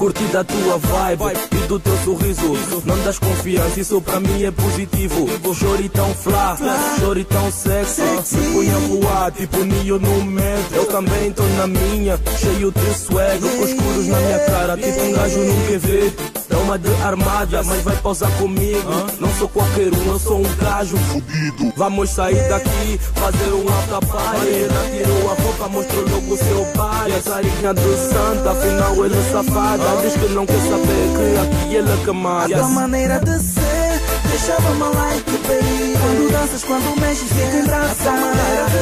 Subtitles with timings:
[0.00, 2.56] curti da tua vibe e do teu sorriso.
[2.86, 5.28] Não das confiança, isso pra mim é positivo.
[5.54, 6.56] Chore tão flá,
[6.98, 8.00] chore tão sexy.
[8.00, 10.74] Me punha a voar, tipo Neo no metro.
[10.74, 13.40] Eu também tô na minha, cheio de swag.
[13.40, 16.39] Com escuros na minha cara, tipo um gajo nunca vê.
[16.60, 18.90] É uma de armada, mas vai pausar comigo.
[19.18, 21.72] Não sou qualquer um, eu sou um gajo fudido.
[21.74, 24.06] Vamos sair daqui, fazer um alta
[24.44, 27.12] Ela tirou a roupa, mostrou logo o seu pai.
[27.12, 30.02] A carinha do santa, afinal ele é safada.
[30.02, 32.54] Diz que não quer saber que aqui ele é que manda.
[32.54, 35.98] A tua maneira de ser deixava-me like, baby.
[35.98, 37.90] Quando danças, quando mexes, fica em braça.
[37.90, 38.79] A tua maneira de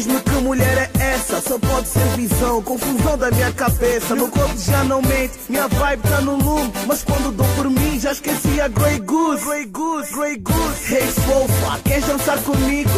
[0.00, 1.40] diz-me que mulher é essa?
[1.42, 4.16] Só pode ser visão, confusão da minha cabeça.
[4.16, 6.72] Meu corpo já não mente, minha vibe tá no lume.
[6.86, 9.44] Mas quando dou por mim, já esqueci a Grey Goose.
[9.44, 10.94] Grey Goose, Grey Goose.
[10.94, 12.90] Hey, fofa, queres dançar comigo?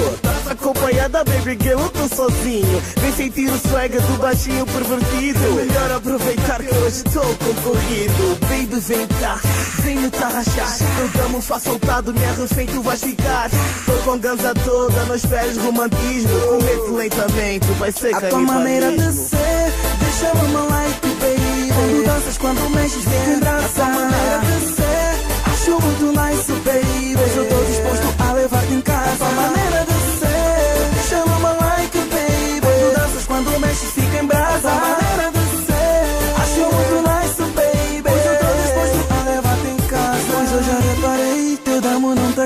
[1.12, 2.82] Acompanhada, baby girl, eu tô sozinho.
[3.00, 5.38] Vem sentir o swag do baixinho pervertido.
[5.44, 8.38] É melhor aproveitar que hoje estou concorrido.
[8.48, 9.38] Baby, vem cá,
[9.82, 10.76] vem me tarrachar.
[10.98, 13.50] Eu damo um soltado, refém, tu vais ficar.
[13.84, 16.40] Tô com ganza toda, não esperes romantismo.
[16.40, 19.72] Comete lentamente, vai ser A tua maneira de ser
[20.12, 21.72] deixava-me like, baby.
[21.74, 23.40] Quando danças, quando mexes, fica em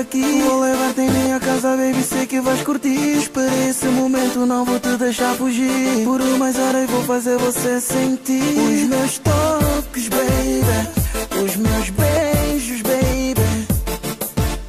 [0.07, 0.41] aqui.
[0.41, 2.01] Vou levar-te em minha casa, baby.
[2.01, 3.17] Sei que vais curtir.
[3.17, 6.03] Esperei esse momento, não vou te deixar fugir.
[6.03, 11.43] Por mais hora eu vou fazer você sentir os meus toques, baby.
[11.43, 13.67] Os meus beijos, baby.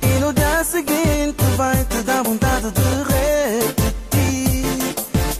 [0.03, 4.65] E no dia seguinte vai te dar vontade de repetir.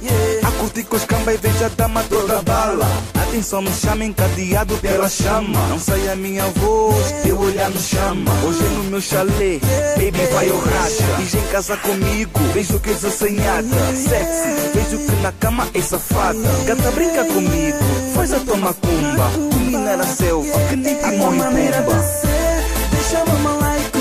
[0.03, 0.49] Yeah.
[0.49, 3.18] A com os camba e veja a dama toda bala.
[3.29, 5.59] Atenção, me chama encadeado pela chama.
[5.69, 8.33] Não sai a minha voz, teu olhar me chama.
[8.45, 9.61] Hoje é no meu chalé,
[9.97, 11.05] baby vai ao racha.
[11.19, 13.69] Diz em casa comigo, vejo que és assanhada.
[13.95, 16.39] Sexy, vejo que na cama é safada.
[16.67, 17.79] Gata, brinca comigo,
[18.15, 19.31] faz a tua macumba.
[19.51, 21.99] Domina na selva, que nem A timão e maneira pumba.
[21.99, 22.59] de ser
[22.91, 23.98] deixava-me like,